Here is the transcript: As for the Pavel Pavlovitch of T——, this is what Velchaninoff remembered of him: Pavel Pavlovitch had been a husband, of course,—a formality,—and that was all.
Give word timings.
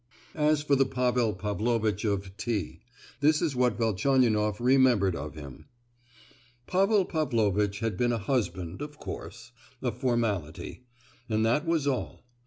As 0.33 0.63
for 0.63 0.75
the 0.75 0.87
Pavel 0.87 1.31
Pavlovitch 1.35 2.05
of 2.05 2.35
T——, 2.35 2.81
this 3.19 3.39
is 3.39 3.55
what 3.55 3.77
Velchaninoff 3.77 4.59
remembered 4.59 5.15
of 5.15 5.35
him: 5.35 5.67
Pavel 6.65 7.05
Pavlovitch 7.05 7.81
had 7.81 7.97
been 7.97 8.11
a 8.11 8.17
husband, 8.17 8.81
of 8.81 8.97
course,—a 8.97 9.91
formality,—and 9.91 11.45
that 11.45 11.67
was 11.67 11.85
all. 11.85 12.23